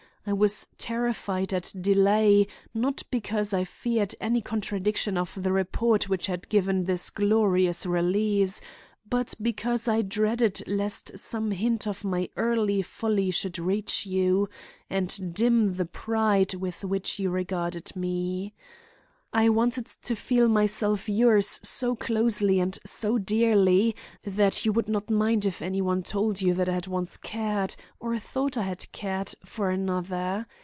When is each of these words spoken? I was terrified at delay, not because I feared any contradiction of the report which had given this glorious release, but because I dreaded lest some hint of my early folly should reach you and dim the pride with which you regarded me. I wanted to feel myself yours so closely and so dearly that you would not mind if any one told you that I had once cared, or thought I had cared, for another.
I 0.23 0.33
was 0.33 0.67
terrified 0.77 1.51
at 1.51 1.73
delay, 1.81 2.45
not 2.75 3.01
because 3.09 3.55
I 3.55 3.63
feared 3.63 4.13
any 4.21 4.39
contradiction 4.39 5.17
of 5.17 5.33
the 5.41 5.51
report 5.51 6.09
which 6.09 6.27
had 6.27 6.47
given 6.47 6.83
this 6.83 7.09
glorious 7.09 7.87
release, 7.87 8.61
but 9.09 9.33
because 9.41 9.87
I 9.87 10.03
dreaded 10.03 10.61
lest 10.67 11.17
some 11.17 11.49
hint 11.49 11.87
of 11.87 12.03
my 12.03 12.29
early 12.37 12.83
folly 12.83 13.31
should 13.31 13.57
reach 13.57 14.05
you 14.05 14.47
and 14.91 15.33
dim 15.33 15.73
the 15.77 15.85
pride 15.87 16.53
with 16.53 16.83
which 16.85 17.17
you 17.17 17.31
regarded 17.31 17.95
me. 17.95 18.53
I 19.33 19.47
wanted 19.47 19.85
to 19.85 20.13
feel 20.13 20.49
myself 20.49 21.07
yours 21.07 21.61
so 21.63 21.95
closely 21.95 22.59
and 22.59 22.77
so 22.85 23.17
dearly 23.17 23.95
that 24.25 24.65
you 24.65 24.73
would 24.73 24.89
not 24.89 25.09
mind 25.09 25.45
if 25.45 25.61
any 25.61 25.81
one 25.81 26.03
told 26.03 26.41
you 26.41 26.53
that 26.55 26.67
I 26.67 26.73
had 26.73 26.87
once 26.87 27.15
cared, 27.15 27.77
or 27.97 28.19
thought 28.19 28.57
I 28.57 28.63
had 28.63 28.91
cared, 28.91 29.33
for 29.45 29.69
another. 29.69 30.47